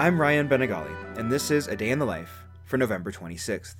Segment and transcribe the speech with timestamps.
[0.00, 3.74] I'm Ryan Bañagale, and this is A Day in the Life for November 26th.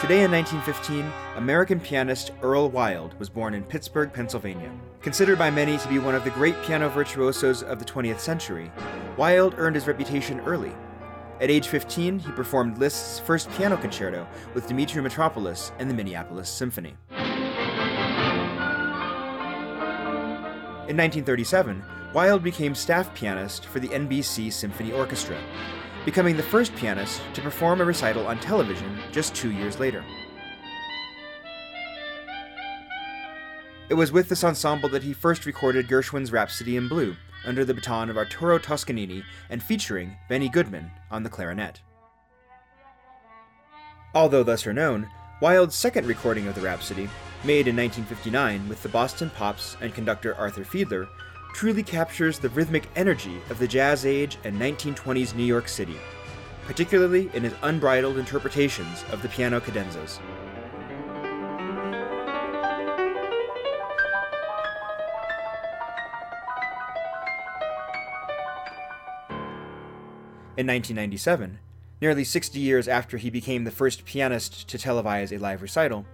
[0.00, 1.04] Today in 1915,
[1.36, 4.72] American pianist Earl Wild was born in Pittsburgh, Pennsylvania.
[5.02, 8.72] Considered by many to be one of the great piano virtuosos of the 20th century,
[9.18, 10.72] Wild earned his reputation early.
[11.42, 16.48] At age 15, he performed Liszt's first piano concerto with Dmitri Mitropoulos and the Minneapolis
[16.48, 16.96] Symphony.
[20.86, 25.40] In 1937, Wild became staff pianist for the NBC Symphony Orchestra,
[26.04, 30.04] becoming the first pianist to perform a recital on television just two years later.
[33.88, 37.72] It was with this ensemble that he first recorded Gershwin's Rhapsody in Blue, under the
[37.72, 41.80] baton of Arturo Toscanini and featuring Benny Goodman on the clarinet.
[44.14, 45.08] Although lesser known,
[45.40, 47.08] Wild's second recording of the Rhapsody
[47.44, 51.08] made in 1959 with the Boston Pops and conductor Arthur Fiedler,
[51.52, 55.96] truly captures the rhythmic energy of the jazz age and 1920s New York City,
[56.66, 60.18] particularly in his unbridled interpretations of the piano cadenzas.
[70.56, 71.58] In 1997,
[72.00, 76.06] nearly 60 years after he became the first pianist to televise a live recital,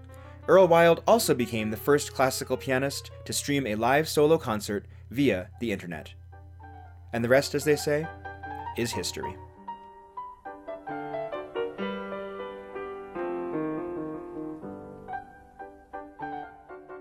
[0.50, 5.48] Earl Wild also became the first classical pianist to stream a live solo concert via
[5.60, 6.12] the internet.
[7.12, 8.04] And the rest, as they say,
[8.76, 9.32] is history.